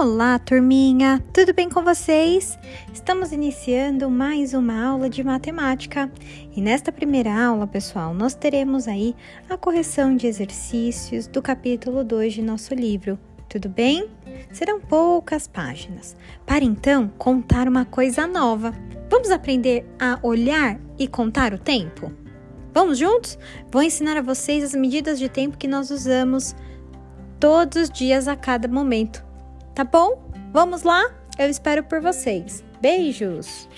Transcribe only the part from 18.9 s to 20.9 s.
Vamos aprender a olhar